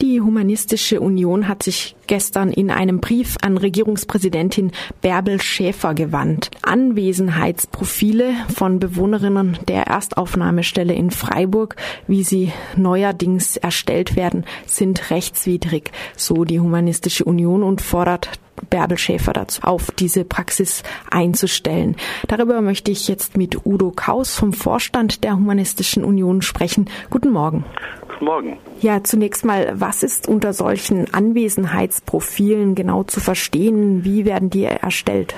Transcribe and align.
Die 0.00 0.20
Humanistische 0.20 1.00
Union 1.00 1.48
hat 1.48 1.64
sich 1.64 1.96
gestern 2.06 2.52
in 2.52 2.70
einem 2.70 3.00
Brief 3.00 3.36
an 3.42 3.56
Regierungspräsidentin 3.56 4.70
Bärbel 5.00 5.42
Schäfer 5.42 5.92
gewandt. 5.92 6.52
Anwesenheitsprofile 6.62 8.32
von 8.54 8.78
Bewohnerinnen 8.78 9.58
der 9.66 9.88
Erstaufnahmestelle 9.88 10.94
in 10.94 11.10
Freiburg, 11.10 11.74
wie 12.06 12.22
sie 12.22 12.52
neuerdings 12.76 13.56
erstellt 13.56 14.14
werden, 14.14 14.44
sind 14.66 15.10
rechtswidrig, 15.10 15.90
so 16.16 16.44
die 16.44 16.60
Humanistische 16.60 17.24
Union 17.24 17.64
und 17.64 17.80
fordert 17.80 18.38
Bärbel 18.70 18.98
Schäfer 18.98 19.32
dazu 19.32 19.62
auf, 19.62 19.90
diese 19.92 20.24
Praxis 20.24 20.82
einzustellen. 21.10 21.96
Darüber 22.26 22.60
möchte 22.60 22.90
ich 22.90 23.08
jetzt 23.08 23.36
mit 23.36 23.66
Udo 23.66 23.92
Kaus 23.94 24.36
vom 24.36 24.52
Vorstand 24.52 25.24
der 25.24 25.36
Humanistischen 25.36 26.04
Union 26.04 26.42
sprechen. 26.42 26.88
Guten 27.10 27.30
Morgen. 27.30 27.64
Guten 28.08 28.24
Morgen. 28.24 28.58
Ja, 28.80 29.02
zunächst 29.04 29.44
mal, 29.44 29.72
was 29.74 30.02
ist 30.02 30.28
unter 30.28 30.52
solchen 30.52 31.12
Anwesenheitsprofilen 31.12 32.74
genau 32.74 33.04
zu 33.04 33.20
verstehen? 33.20 34.04
Wie 34.04 34.24
werden 34.24 34.50
die 34.50 34.64
erstellt? 34.64 35.34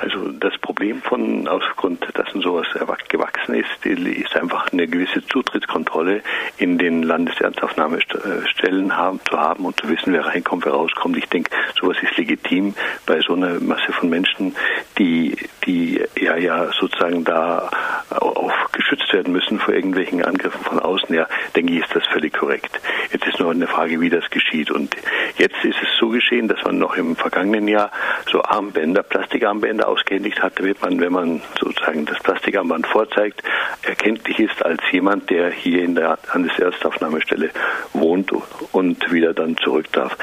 Also 0.00 0.30
das 0.32 0.56
Problem 0.58 1.02
von 1.02 1.48
aufgrund 1.48 2.06
dessen 2.16 2.40
sowas 2.40 2.66
gewachsen 3.08 3.54
ist, 3.54 3.84
ist 3.84 4.36
einfach 4.36 4.72
eine 4.72 4.86
gewisse 4.86 5.24
Zutrittskontrolle 5.26 6.22
in 6.56 6.78
den 6.78 7.02
Landeserstaufnahmestellen 7.02 8.96
haben, 8.96 9.20
zu 9.28 9.38
haben 9.38 9.64
und 9.64 9.78
zu 9.80 9.88
wissen, 9.88 10.12
wer 10.12 10.26
reinkommt, 10.26 10.64
wer 10.66 10.72
rauskommt. 10.72 11.16
Ich 11.16 11.28
denke, 11.28 11.50
sowas 11.80 11.96
ist 12.02 12.16
legitim 12.16 12.74
bei 13.06 13.20
so 13.20 13.34
einer 13.34 13.58
Masse 13.60 13.92
von 13.92 14.08
Menschen, 14.08 14.54
die, 14.98 15.36
die 15.66 16.00
ja, 16.20 16.36
ja 16.36 16.70
sozusagen 16.78 17.24
da 17.24 17.70
auch 18.10 18.52
geschützt 18.72 19.12
werden 19.12 19.32
müssen 19.32 19.58
vor 19.58 19.74
irgendwelchen 19.74 20.24
Angriffen 20.24 20.62
von 20.64 20.78
außen. 20.78 21.14
Ja, 21.14 21.26
denke 21.56 21.72
ich, 21.72 21.80
ist 21.80 21.94
das 21.94 22.06
völlig 22.06 22.32
korrekt. 22.32 22.80
Jetzt 23.12 23.26
ist 23.26 23.40
nur 23.40 23.50
eine 23.50 23.66
Frage, 23.66 24.00
wie 24.00 24.10
das 24.10 24.30
geschieht. 24.30 24.70
Und 24.70 24.96
jetzt 25.38 25.64
ist 25.64 25.76
es 25.82 25.88
so 25.98 26.08
geschehen, 26.08 26.48
dass 26.48 26.62
man 26.64 26.78
noch 26.78 26.96
im 26.96 27.16
vergangenen 27.16 27.68
Jahr 27.68 27.90
so 28.30 28.42
Armbänder, 28.42 29.02
Plastikarmbänder 29.02 29.88
ausgehändigt 29.88 30.42
hat, 30.42 30.58
damit 30.58 30.82
man, 30.82 31.00
wenn 31.00 31.12
man 31.12 31.40
sozusagen 31.58 32.04
das 32.04 32.18
Plastikarmband 32.20 32.86
vorzeigt, 32.86 33.42
erkenntlich 33.82 34.38
ist 34.40 34.64
als 34.64 34.82
jemand, 34.92 35.30
der 35.30 35.50
hier 35.50 35.82
in 35.82 35.94
der 35.94 36.18
Erstaufnahmestelle 36.58 37.50
wohnt 37.92 38.32
und 38.72 39.12
wieder 39.12 39.34
dann 39.34 39.56
zurück 39.56 39.86
darf. 39.92 40.16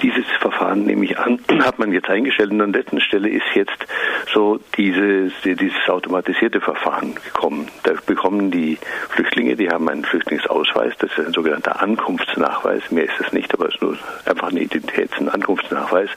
Dieses 0.00 0.26
Verfahren, 0.40 0.84
nehme 0.84 1.04
ich 1.04 1.18
an, 1.18 1.38
hat 1.60 1.78
man 1.78 1.92
jetzt 1.92 2.08
eingestellt. 2.08 2.50
Und 2.50 2.60
an 2.60 2.72
letzter 2.72 3.00
Stelle 3.00 3.28
ist 3.28 3.44
jetzt 3.54 3.86
so 4.32 4.58
dieses, 4.76 5.32
dieses 5.44 5.88
automatisierte 5.88 6.60
Verfahren 6.60 7.14
gekommen. 7.14 7.68
Da 7.82 7.92
bekommen 8.06 8.50
die 8.50 8.78
Flüchtlinge, 9.10 9.56
die 9.56 9.68
haben 9.68 9.88
einen 9.88 10.04
Flüchtlingsausweis, 10.04 10.94
das 10.98 11.10
ist 11.16 11.26
ein 11.26 11.32
sogenannter 11.32 11.80
Ankunftsnachweis. 11.80 12.90
Mehr 12.90 13.04
ist 13.04 13.20
es 13.20 13.32
nicht, 13.32 13.43
aber 13.54 13.68
es 13.68 13.74
ist 13.74 13.82
nur 13.82 13.96
einfach 14.26 14.48
eine 14.48 14.60
Identitäts- 14.60 15.18
und 15.18 15.28
Ankunftsnachweis. 15.28 16.10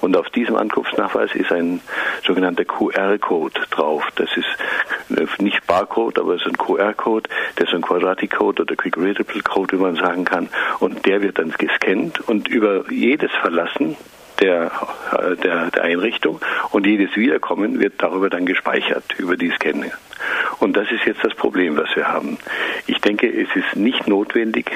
Und 0.00 0.16
auf 0.16 0.28
diesem 0.30 0.56
Ankunftsnachweis 0.56 1.34
ist 1.34 1.50
ein 1.52 1.80
sogenannter 2.26 2.64
QR-Code 2.64 3.60
drauf. 3.70 4.04
Das 4.16 4.28
ist 4.36 5.40
nicht 5.40 5.66
Barcode, 5.66 6.18
aber 6.18 6.34
es 6.34 6.42
ist 6.42 6.48
ein 6.48 6.56
QR-Code, 6.58 7.28
das 7.56 7.68
ist 7.68 7.74
ein 7.74 7.82
Quadratic-Code 7.82 8.62
oder 8.62 8.76
Quick 8.76 8.96
Readable 8.96 9.42
Code, 9.42 9.78
wie 9.78 9.82
man 9.82 9.96
sagen 9.96 10.24
kann. 10.24 10.48
Und 10.78 11.06
der 11.06 11.22
wird 11.22 11.38
dann 11.38 11.50
gescannt 11.50 12.20
und 12.28 12.48
über 12.48 12.90
jedes 12.90 13.30
Verlassen 13.32 13.96
der, 14.40 14.70
der, 15.42 15.70
der 15.70 15.82
Einrichtung 15.82 16.40
und 16.70 16.86
jedes 16.86 17.14
Wiederkommen 17.16 17.78
wird 17.78 17.94
darüber 17.98 18.30
dann 18.30 18.46
gespeichert, 18.46 19.04
über 19.18 19.36
die 19.36 19.50
Scanner. 19.50 19.92
Und 20.60 20.76
das 20.76 20.90
ist 20.92 21.06
jetzt 21.06 21.24
das 21.24 21.34
Problem, 21.34 21.76
was 21.78 21.88
wir 21.96 22.06
haben. 22.06 22.36
Ich 22.86 23.00
denke, 23.00 23.26
es 23.26 23.48
ist 23.56 23.76
nicht 23.76 24.06
notwendig, 24.06 24.70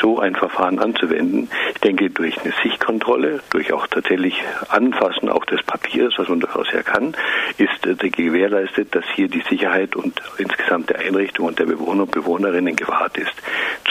so 0.00 0.20
ein 0.20 0.36
Verfahren 0.36 0.78
anzuwenden. 0.78 1.48
Ich 1.74 1.80
denke, 1.80 2.08
durch 2.08 2.40
eine 2.40 2.52
Sichtkontrolle, 2.62 3.40
durch 3.50 3.72
auch 3.72 3.86
tatsächlich 3.88 4.40
Anfassen 4.68 5.28
auch 5.28 5.44
des 5.44 5.62
Papiers, 5.64 6.14
was 6.18 6.28
man 6.28 6.38
durchaus 6.40 6.70
ja 6.72 6.82
kann, 6.82 7.16
ist 7.58 7.84
äh, 7.86 8.10
gewährleistet, 8.10 8.94
dass 8.94 9.04
hier 9.14 9.28
die 9.28 9.42
Sicherheit 9.48 9.96
und 9.96 10.22
insgesamt 10.38 10.90
der 10.90 11.00
Einrichtung 11.00 11.46
und 11.46 11.58
der 11.58 11.66
Bewohner 11.66 12.04
und 12.04 12.12
Bewohnerinnen 12.12 12.76
gewahrt 12.76 13.18
ist. 13.18 13.34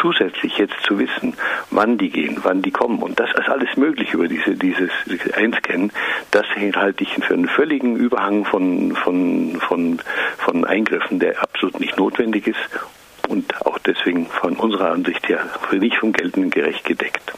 Zusätzlich 0.03 0.57
jetzt 0.57 0.75
zu 0.85 0.99
wissen, 0.99 1.33
wann 1.71 1.97
die 1.97 2.09
gehen, 2.09 2.37
wann 2.43 2.61
die 2.61 2.71
kommen 2.71 2.99
und 2.99 3.21
das 3.21 3.29
ist 3.39 3.47
alles 3.47 3.77
möglich 3.77 4.13
über 4.13 4.27
diese, 4.27 4.53
dieses 4.53 4.91
Einscannen, 5.33 5.93
das 6.31 6.45
halte 6.57 7.03
ich 7.03 7.13
für 7.13 7.33
einen 7.33 7.47
völligen 7.47 7.95
Überhang 7.95 8.43
von, 8.43 8.97
von, 8.97 9.55
von, 9.61 10.01
von 10.39 10.65
Eingriffen, 10.65 11.19
der 11.19 11.41
absolut 11.41 11.79
nicht 11.79 11.95
notwendig 11.97 12.47
ist 12.47 12.59
und 13.29 13.65
auch 13.65 13.79
deswegen 13.79 14.25
von 14.25 14.57
unserer 14.57 14.91
Ansicht 14.91 15.29
her 15.29 15.47
nicht 15.71 15.95
vom 15.95 16.11
geltenden 16.11 16.51
Gerecht 16.51 16.83
gedeckt. 16.83 17.33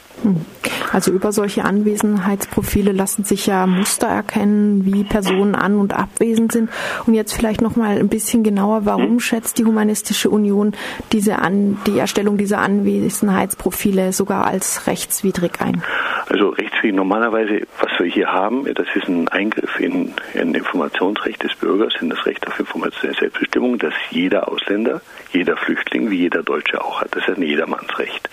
Also 0.96 1.12
über 1.12 1.30
solche 1.30 1.62
Anwesenheitsprofile 1.62 2.90
lassen 2.90 3.22
sich 3.22 3.44
ja 3.46 3.66
Muster 3.66 4.06
erkennen, 4.06 4.86
wie 4.86 5.04
Personen 5.04 5.54
an- 5.54 5.76
und 5.76 5.92
abwesend 5.92 6.52
sind. 6.52 6.70
Und 7.04 7.12
jetzt 7.12 7.34
vielleicht 7.34 7.60
noch 7.60 7.76
mal 7.76 7.98
ein 7.98 8.08
bisschen 8.08 8.42
genauer, 8.42 8.86
warum 8.86 9.10
hm. 9.10 9.20
schätzt 9.20 9.58
die 9.58 9.66
Humanistische 9.66 10.30
Union 10.30 10.72
diese 11.12 11.38
an, 11.38 11.76
die 11.86 11.98
Erstellung 11.98 12.38
dieser 12.38 12.60
Anwesenheitsprofile 12.60 14.14
sogar 14.14 14.46
als 14.46 14.86
rechtswidrig 14.86 15.60
ein? 15.60 15.82
Also 16.28 16.48
rechtswidrig 16.48 16.94
normalerweise, 16.94 17.66
was 17.80 17.98
wir 17.98 18.06
hier 18.06 18.32
haben, 18.32 18.64
das 18.74 18.86
ist 18.94 19.08
ein 19.08 19.28
Eingriff 19.28 19.78
in 19.78 20.12
ein 20.34 20.54
Informationsrecht 20.54 21.42
des 21.42 21.54
Bürgers, 21.54 21.94
in 22.00 22.10
das 22.10 22.26
Recht 22.26 22.46
auf 22.46 22.58
Information 22.58 23.14
Selbstbestimmung, 23.14 23.78
das 23.78 23.94
jeder 24.10 24.48
Ausländer, 24.48 25.00
jeder 25.32 25.56
Flüchtling 25.56 26.10
wie 26.10 26.18
jeder 26.18 26.42
Deutsche 26.42 26.84
auch 26.84 27.00
hat. 27.00 27.14
Das 27.14 27.28
ist 27.28 27.36
ein 27.36 27.42
Jedermannsrecht. 27.42 28.28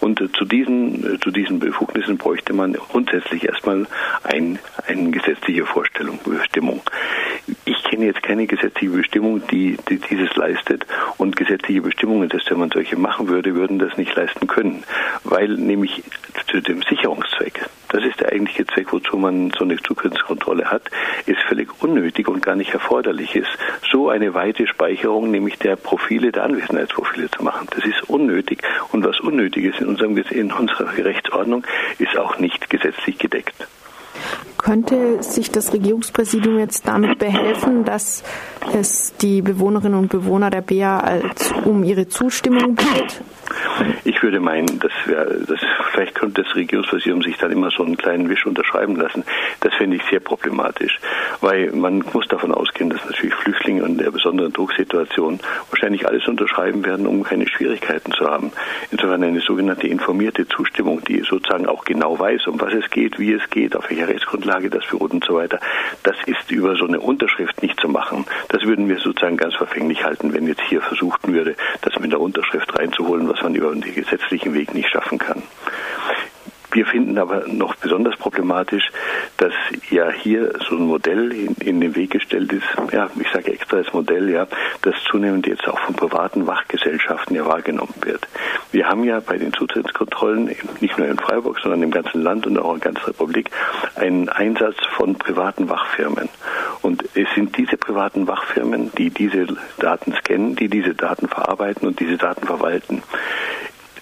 Und 0.00 0.20
äh, 0.20 0.32
zu 0.32 0.44
diesen, 0.44 1.14
äh, 1.14 1.20
zu 1.20 1.30
diesen 1.30 1.58
Befugnissen 1.58 2.18
bräuchte 2.18 2.52
man 2.52 2.72
grundsätzlich 2.72 3.44
erstmal 3.44 3.86
ein, 4.22 4.58
eine 4.86 5.10
gesetzliche 5.10 5.66
Vorstellung, 5.66 6.18
Bestimmung. 6.24 6.82
Ich 7.64 7.83
kenne 7.94 8.06
jetzt 8.06 8.24
keine 8.24 8.48
gesetzliche 8.48 8.92
Bestimmung, 8.92 9.46
die, 9.52 9.76
die 9.88 9.98
dieses 9.98 10.34
leistet. 10.34 10.84
Und 11.16 11.36
gesetzliche 11.36 11.80
Bestimmungen, 11.80 12.28
dass 12.28 12.42
wenn 12.50 12.58
man 12.58 12.70
solche 12.70 12.96
machen 12.96 13.28
würde, 13.28 13.54
würden 13.54 13.78
das 13.78 13.96
nicht 13.96 14.12
leisten 14.16 14.48
können. 14.48 14.82
Weil 15.22 15.50
nämlich 15.50 16.02
zu 16.50 16.60
dem 16.60 16.82
Sicherungszweck, 16.82 17.60
das 17.90 18.04
ist 18.04 18.18
der 18.18 18.32
eigentliche 18.32 18.66
Zweck, 18.66 18.92
wozu 18.92 19.16
man 19.16 19.52
so 19.56 19.62
eine 19.62 19.76
Zugriffskontrolle 19.76 20.72
hat, 20.72 20.82
ist 21.26 21.40
völlig 21.42 21.68
unnötig 21.80 22.26
und 22.26 22.42
gar 22.42 22.56
nicht 22.56 22.74
erforderlich 22.74 23.36
ist, 23.36 23.56
so 23.92 24.08
eine 24.08 24.34
weite 24.34 24.66
Speicherung, 24.66 25.30
nämlich 25.30 25.60
der 25.60 25.76
Profile, 25.76 26.32
der 26.32 26.42
Anwesenheitsprofile 26.42 27.30
zu 27.30 27.44
machen. 27.44 27.68
Das 27.76 27.84
ist 27.84 28.10
unnötig 28.10 28.62
und 28.90 29.04
was 29.04 29.20
unnötig 29.20 29.66
ist 29.66 29.80
in, 29.80 29.86
unserem, 29.86 30.16
in 30.16 30.50
unserer 30.50 30.96
Rechtsordnung, 30.96 31.64
ist 32.00 32.18
auch 32.18 32.40
nicht 32.40 32.68
gesetzlich 32.68 33.18
gedeckt. 33.18 33.68
Könnte 34.64 35.22
sich 35.22 35.50
das 35.50 35.74
Regierungspräsidium 35.74 36.58
jetzt 36.58 36.88
damit 36.88 37.18
behelfen, 37.18 37.84
dass 37.84 38.24
es 38.72 39.14
die 39.18 39.42
Bewohnerinnen 39.42 39.98
und 39.98 40.08
Bewohner 40.08 40.48
der 40.48 40.62
BA 40.62 41.00
als 41.00 41.52
um 41.66 41.84
ihre 41.84 42.08
Zustimmung 42.08 42.74
bittet? 42.74 43.20
Ich 44.04 44.22
würde 44.22 44.40
meinen, 44.40 44.78
dass 44.78 44.92
wir, 45.04 45.44
das, 45.46 45.60
vielleicht 45.92 46.14
könnte 46.14 46.42
das 46.44 46.54
Regierungspräsidium 46.54 47.20
sich 47.20 47.36
dann 47.36 47.52
immer 47.52 47.70
so 47.70 47.84
einen 47.84 47.98
kleinen 47.98 48.30
Wisch 48.30 48.46
unterschreiben 48.46 48.96
lassen. 48.96 49.24
Das 49.60 49.74
finde 49.74 49.96
ich 49.96 50.02
sehr 50.08 50.20
problematisch, 50.20 50.98
weil 51.44 51.70
man 51.72 52.02
muss 52.14 52.26
davon 52.28 52.52
ausgehen, 52.52 52.88
dass 52.88 53.04
natürlich 53.04 53.34
Flüchtlinge 53.34 53.84
in 53.84 53.98
der 53.98 54.10
besonderen 54.10 54.52
Drucksituation 54.52 55.40
wahrscheinlich 55.70 56.08
alles 56.08 56.26
unterschreiben 56.26 56.84
werden, 56.86 57.06
um 57.06 57.22
keine 57.22 57.46
Schwierigkeiten 57.46 58.12
zu 58.12 58.26
haben. 58.26 58.50
Insofern 58.90 59.22
eine 59.22 59.40
sogenannte 59.40 59.86
informierte 59.86 60.48
Zustimmung, 60.48 61.04
die 61.04 61.20
sozusagen 61.20 61.66
auch 61.66 61.84
genau 61.84 62.18
weiß, 62.18 62.46
um 62.46 62.58
was 62.62 62.72
es 62.72 62.88
geht, 62.88 63.18
wie 63.18 63.34
es 63.34 63.42
geht, 63.50 63.76
auf 63.76 63.90
welcher 63.90 64.08
Rechtsgrundlage 64.08 64.70
das 64.70 64.86
beruht 64.86 65.12
und 65.12 65.24
so 65.24 65.34
weiter. 65.34 65.60
Das 66.02 66.16
ist 66.24 66.50
über 66.50 66.76
so 66.76 66.86
eine 66.86 67.00
Unterschrift 67.00 67.62
nicht 67.62 67.78
zu 67.78 67.90
machen. 67.90 68.24
Das 68.48 68.62
würden 68.62 68.88
wir 68.88 68.98
sozusagen 68.98 69.36
ganz 69.36 69.54
verfänglich 69.54 70.02
halten, 70.02 70.32
wenn 70.32 70.46
jetzt 70.46 70.62
hier 70.62 70.80
versucht 70.80 71.28
würde, 71.28 71.56
das 71.82 71.98
mit 72.00 72.10
der 72.10 72.20
Unterschrift 72.20 72.74
reinzuholen, 72.78 73.28
was 73.28 73.42
man 73.42 73.54
über 73.54 73.70
den 73.70 73.82
gesetzlichen 73.94 74.54
Weg 74.54 74.72
nicht 74.72 74.88
schaffen 74.88 75.18
kann. 75.18 75.42
Wir 76.74 76.86
finden 76.86 77.16
aber 77.18 77.46
noch 77.46 77.76
besonders 77.76 78.16
problematisch, 78.16 78.90
dass 79.36 79.52
ja 79.90 80.10
hier 80.10 80.52
so 80.68 80.74
ein 80.74 80.88
Modell 80.88 81.30
in, 81.30 81.54
in, 81.60 81.80
den 81.80 81.94
Weg 81.94 82.10
gestellt 82.10 82.52
ist, 82.52 82.66
ja, 82.92 83.08
ich 83.18 83.28
sage 83.30 83.52
extra 83.52 83.76
das 83.76 83.92
Modell, 83.92 84.28
ja, 84.28 84.48
das 84.82 84.96
zunehmend 85.08 85.46
jetzt 85.46 85.68
auch 85.68 85.78
von 85.78 85.94
privaten 85.94 86.48
Wachgesellschaften 86.48 87.36
ja 87.36 87.46
wahrgenommen 87.46 87.94
wird. 88.00 88.26
Wir 88.72 88.88
haben 88.88 89.04
ja 89.04 89.20
bei 89.20 89.38
den 89.38 89.52
Zutrittskontrollen, 89.52 90.50
nicht 90.80 90.98
nur 90.98 91.06
in 91.06 91.16
Freiburg, 91.16 91.60
sondern 91.60 91.80
im 91.84 91.92
ganzen 91.92 92.22
Land 92.22 92.44
und 92.48 92.58
auch 92.58 92.74
in 92.74 92.80
der 92.80 92.92
ganzen 92.92 93.06
Republik, 93.06 93.50
einen 93.94 94.28
Einsatz 94.28 94.76
von 94.96 95.14
privaten 95.14 95.68
Wachfirmen. 95.68 96.28
Und 96.82 97.04
es 97.14 97.28
sind 97.36 97.56
diese 97.56 97.76
privaten 97.76 98.26
Wachfirmen, 98.26 98.90
die 98.98 99.10
diese 99.10 99.46
Daten 99.78 100.12
scannen, 100.14 100.56
die 100.56 100.68
diese 100.68 100.96
Daten 100.96 101.28
verarbeiten 101.28 101.86
und 101.86 102.00
diese 102.00 102.16
Daten 102.16 102.44
verwalten. 102.44 103.04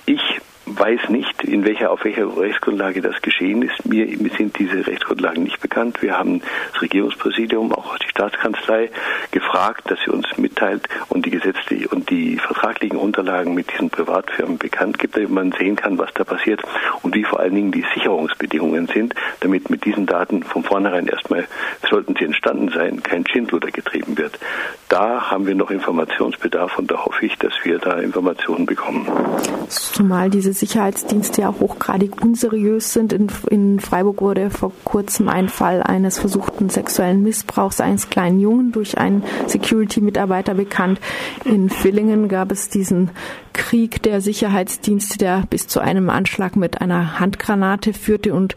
Ich 0.06 0.40
weiß 0.78 1.08
nicht, 1.08 1.42
in 1.44 1.64
welcher, 1.64 1.90
auf 1.90 2.04
welcher 2.04 2.36
Rechtsgrundlage 2.36 3.00
das 3.00 3.20
geschehen 3.22 3.62
ist. 3.62 3.84
Mir, 3.84 4.06
sind 4.36 4.58
diese 4.58 4.86
Rechtsgrundlagen 4.86 5.42
nicht 5.42 5.60
bekannt. 5.60 6.02
Wir 6.02 6.18
haben 6.18 6.42
das 6.72 6.82
Regierungspräsidium, 6.82 7.72
auch 7.72 7.98
die 7.98 8.08
Staatskanzlei, 8.08 8.90
gefragt, 9.30 9.90
dass 9.90 9.98
sie 10.04 10.10
uns 10.10 10.26
mitteilt 10.36 10.88
und 11.08 11.26
die 11.26 11.30
gesetzliche 11.30 11.88
und 11.88 12.10
die 12.10 12.38
vertraglichen 12.38 12.98
Unterlagen 12.98 13.54
mit 13.54 13.72
diesen 13.72 13.90
Privatfirmen 13.90 14.58
bekannt 14.58 14.98
gibt, 14.98 15.16
damit 15.16 15.30
man 15.30 15.52
sehen 15.52 15.76
kann, 15.76 15.98
was 15.98 16.12
da 16.14 16.24
passiert 16.24 16.62
und 17.02 17.14
wie 17.14 17.24
vor 17.24 17.40
allen 17.40 17.54
Dingen 17.54 17.72
die 17.72 17.84
Sicherungsbedingungen 17.94 18.86
sind, 18.88 19.14
damit 19.40 19.70
mit 19.70 19.84
diesen 19.84 20.06
Daten 20.06 20.42
von 20.42 20.64
vornherein 20.64 21.06
erstmal, 21.06 21.46
sollten 21.88 22.14
sie 22.18 22.24
entstanden 22.24 22.70
sein, 22.70 23.02
kein 23.02 23.26
Schindluder 23.26 23.70
getrieben 23.70 24.16
wird. 24.16 24.38
Da 24.88 25.30
haben 25.30 25.46
wir 25.46 25.54
noch 25.54 25.70
Informationsbedarf 25.70 26.78
und 26.78 26.90
da 26.90 27.04
hoffe 27.04 27.26
ich, 27.26 27.36
dass 27.38 27.52
wir 27.62 27.78
da 27.78 27.98
Informationen 27.98 28.66
bekommen. 28.66 29.06
Zumal 29.68 30.30
diese 30.30 30.52
Sicherheitsdienste 30.62 31.40
ja 31.40 31.52
hochgradig 31.58 32.22
unseriös 32.22 32.92
sind. 32.92 33.12
In, 33.12 33.26
in 33.50 33.80
Freiburg 33.80 34.20
wurde 34.20 34.48
vor 34.48 34.70
kurzem 34.84 35.28
ein 35.28 35.48
Fall 35.48 35.82
eines 35.82 36.20
versuchten 36.20 36.68
sexuellen 36.68 37.20
Missbrauchs 37.20 37.80
eines 37.80 38.10
kleinen 38.10 38.38
Jungen 38.38 38.70
durch 38.70 38.96
einen 38.96 39.24
Security-Mitarbeiter 39.48 40.54
bekannt. 40.54 41.00
In 41.44 41.68
Villingen 41.68 42.28
gab 42.28 42.52
es 42.52 42.68
diesen 42.68 43.10
Krieg 43.52 44.04
der 44.04 44.20
Sicherheitsdienste, 44.20 45.18
der 45.18 45.42
bis 45.50 45.66
zu 45.66 45.80
einem 45.80 46.08
Anschlag 46.10 46.54
mit 46.54 46.80
einer 46.80 47.18
Handgranate 47.18 47.92
führte. 47.92 48.32
Und 48.32 48.54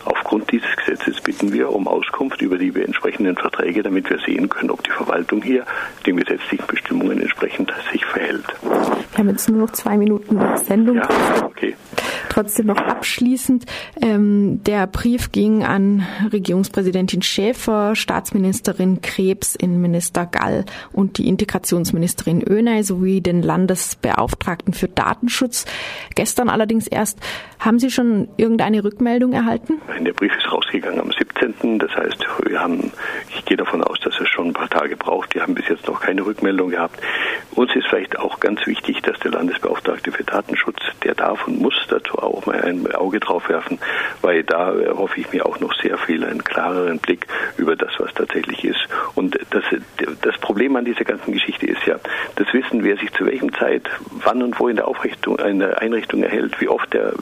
Aufgrund 0.05 0.53
dieses 0.53 0.77
Gesetzes 0.77 1.21
bitten 1.21 1.53
wir 1.53 1.73
um 1.73 1.89
Auskunft 1.89 2.41
über 2.43 2.59
die 2.59 2.69
entsprechenden 2.81 3.37
Verträge, 3.37 3.83
damit 3.83 4.09
wir 4.11 4.19
sehen 4.21 4.49
können, 4.49 4.71
ob 4.71 4.85
die 4.85 4.91
Verwaltung 4.91 5.43
hier 5.43 5.67
den 6.07 6.17
gesetzlichen 6.17 6.67
Bestimmungen 6.67 7.08
entsprechend 7.11 7.73
sich 7.93 8.05
verhält. 8.05 8.45
Wir 8.63 9.19
haben 9.19 9.31
jetzt 9.31 9.49
nur 9.49 9.61
noch 9.61 9.73
zwei 9.73 9.97
Minuten 9.97 10.39
Sendung. 10.65 10.97
Ja, 10.97 11.09
okay. 11.45 11.75
Trotzdem 12.29 12.67
noch 12.67 12.79
abschließend. 12.79 13.65
Ähm, 14.03 14.63
der 14.65 14.87
Brief 14.87 15.33
ging 15.33 15.65
an 15.65 16.07
Regierungspräsidentin 16.33 17.23
Schäfer, 17.23 17.97
Staatsministerin 17.97 19.01
Krebs, 19.03 19.55
Innenminister 19.55 20.27
Gall 20.27 20.65
und 20.93 21.19
die 21.19 21.29
Integrationsministerin 21.29 22.45
Oehney 22.49 22.83
sowie 22.83 23.21
den 23.21 23.43
Landesbeauftragten 23.43 24.75
für 24.75 24.89
Datenschutz. 24.89 25.65
Gestern 26.15 26.49
allerdings 26.49 26.87
erst. 26.87 27.19
Haben 27.59 27.81
Sie 27.81 27.91
schon 27.91 28.29
irgendeine 28.37 28.85
Rückmeldung 28.85 29.33
erhalten? 29.33 29.81
Nein, 29.89 30.05
der 30.05 30.13
Brief 30.13 30.33
ist 30.37 30.53
rausgegangen 30.53 31.01
am 31.01 31.11
17. 31.11 31.81
Das 31.81 31.91
heißt, 31.97 32.25
wir 32.47 32.61
haben, 32.61 32.93
ich 33.31 33.45
gehe 33.45 33.57
davon 33.57 33.83
aus, 33.83 33.99
dass 34.01 34.15
es 34.21 34.29
schon 34.29 34.49
ein 34.49 34.53
paar 34.53 34.69
Tage 34.69 34.97
braucht. 34.97 35.35
Wir 35.35 35.43
haben 35.43 35.55
bis 35.55 35.67
jetzt 35.69 35.87
noch 35.89 36.01
keine 36.01 36.25
Rückmeldung 36.25 36.71
gehabt. 36.71 37.01
Uns 37.59 37.75
ist 37.75 37.89
vielleicht 37.89 38.17
auch 38.17 38.39
ganz 38.39 38.65
wichtig, 38.69 39.03
dass 39.03 39.19
der 39.19 39.33
Landesbeauftragte 39.33 40.13
für 40.13 40.23
Datenschutz, 40.23 40.79
der 41.03 41.17
darf 41.17 41.45
und 41.49 41.61
muss 41.61 41.75
dazu 41.89 42.17
auch 42.17 42.47
mal 42.47 42.63
ein 42.63 42.87
Auge 42.95 43.19
drauf 43.19 43.49
werfen, 43.49 43.81
weil 44.23 44.45
da 44.45 44.73
hoffe 44.97 45.19
ich 45.19 45.33
mir 45.33 45.45
auch 45.45 45.59
noch 45.59 45.75
sehr 45.83 45.99
viel 45.99 46.25
einen 46.25 46.45
klareren 46.45 47.01
Blick 47.01 47.27
über 47.57 47.75
das, 47.75 47.91
was 47.99 48.15
tatsächlich 48.15 48.65
ist. 48.65 48.87
Und 49.17 49.37
das, 49.51 49.65
das 50.23 50.39
Problem 50.39 50.77
an 50.77 50.85
dieser 50.85 51.03
ganzen 51.03 51.33
Geschichte 51.33 51.67
ist 51.67 51.85
ja, 51.85 51.97
das 52.37 52.47
Wissen, 52.55 52.85
wer 52.85 52.97
sich 52.97 53.13
zu 53.15 53.27
welchem 53.27 53.53
Zeit, 53.53 53.91
wann 54.23 54.41
und 54.41 54.61
wo 54.61 54.69
in 54.69 54.77
der 54.77 54.87
Aufrichtung, 54.87 55.41
einer 55.41 55.83
Einrichtung 55.83 56.23
erhält, 56.23 56.61
wie 56.61 56.69
oft 56.69 56.95
der 56.95 57.13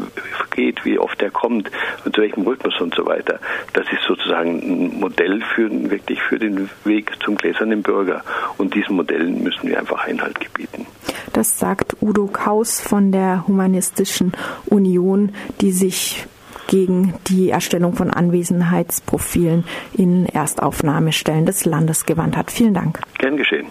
geht, 0.50 0.84
wie 0.84 0.98
oft 0.98 1.22
er 1.22 1.30
kommt 1.30 1.70
und 2.04 2.14
zu 2.14 2.20
welchem 2.20 2.46
Rhythmus 2.46 2.78
und 2.80 2.94
so 2.94 3.06
weiter. 3.06 3.38
Das 3.72 3.90
ist 3.90 4.02
sozusagen 4.02 4.58
ein 4.58 5.00
Modell 5.00 5.40
für 5.54 5.70
wirklich 5.90 6.20
für 6.20 6.38
den 6.38 6.68
Weg 6.84 7.12
zum 7.22 7.36
gläsernen 7.36 7.82
Bürger. 7.82 8.22
Und 8.58 8.74
diesen 8.74 8.96
Modellen 8.96 9.42
müssen 9.42 9.68
wir 9.68 9.78
einfach 9.78 10.04
Einhalt 10.04 10.25
gebieten. 10.34 10.86
Das 11.32 11.58
sagt 11.58 11.96
Udo 12.00 12.26
Kaus 12.26 12.80
von 12.80 13.12
der 13.12 13.46
Humanistischen 13.46 14.32
Union, 14.66 15.32
die 15.60 15.72
sich 15.72 16.26
gegen 16.66 17.14
die 17.28 17.50
Erstellung 17.50 17.94
von 17.94 18.10
Anwesenheitsprofilen 18.10 19.64
in 19.92 20.26
Erstaufnahmestellen 20.26 21.46
des 21.46 21.64
Landes 21.64 22.06
gewandt 22.06 22.36
hat. 22.36 22.50
Vielen 22.50 22.74
Dank. 22.74 23.00
Gern 23.18 23.36
geschehen. 23.36 23.66